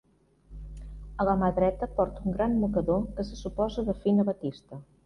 A 1.23 1.27
la 1.29 1.35
mà 1.43 1.51
dreta 1.59 1.91
porta 1.99 2.25
un 2.33 2.39
gran 2.39 2.59
mocador 2.65 3.07
que 3.21 3.31
se 3.31 3.41
suposa 3.45 3.89
de 3.93 4.01
fina 4.05 4.29
batista. 4.35 4.87